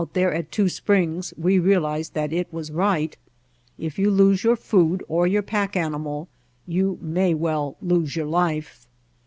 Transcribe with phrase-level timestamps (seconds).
[0.01, 3.15] Out there at Two Springs we realized that it was right.
[3.77, 6.27] If you lose your food or your pack animal
[6.65, 8.87] you may well lose your life.